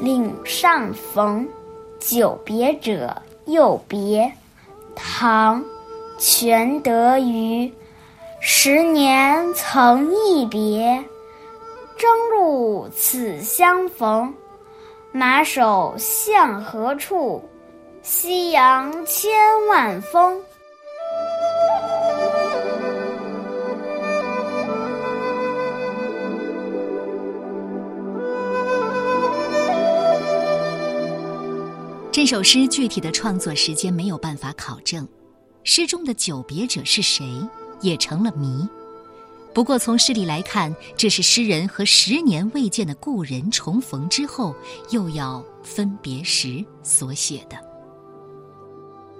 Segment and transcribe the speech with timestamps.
[0.00, 1.48] 岭上逢，
[1.98, 3.14] 久别者，
[3.46, 4.30] 又别。
[4.94, 5.60] 唐·
[6.18, 7.72] 全德余。
[8.40, 11.02] 十年曾一别，
[11.96, 14.32] 征路此相逢。
[15.12, 17.42] 马首向何处？
[18.02, 19.32] 夕阳千
[19.68, 20.40] 万峰。
[32.16, 35.06] 这首诗具体的创作时间没有办法考证，
[35.64, 37.26] 诗中的久别者是谁
[37.82, 38.66] 也成了谜。
[39.52, 44.56] 不过从诗里来看，这是诗人和十年未见的故人重逢之后
[44.88, 47.58] 又要分别时所写的。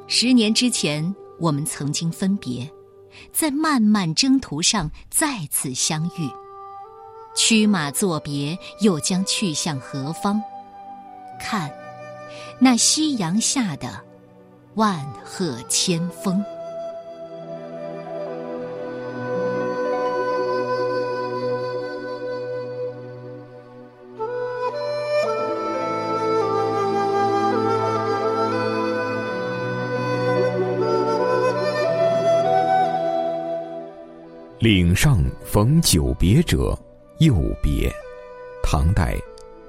[0.06, 2.66] 十年之前，我们曾经分别，
[3.30, 6.30] 在漫漫征途上再次相遇。
[7.36, 10.42] 驱马作别，又将去向何方？
[11.38, 11.70] 看。
[12.58, 13.88] 那夕阳下的
[14.74, 16.42] 万壑千峰，
[34.58, 36.76] 岭上逢久别者，
[37.18, 37.94] 又别。
[38.62, 39.16] 唐代，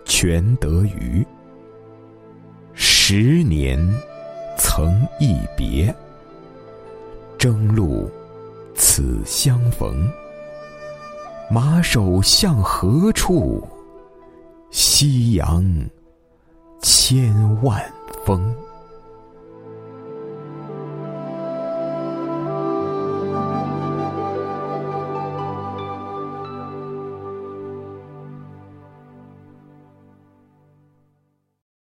[0.06, 1.26] 全德余。
[3.10, 3.80] 十年
[4.58, 5.96] 曾一别，
[7.38, 8.12] 征路
[8.76, 10.12] 此相逢。
[11.50, 13.66] 马首向何处？
[14.72, 15.64] 夕阳
[16.82, 17.82] 千万
[18.26, 18.54] 峰。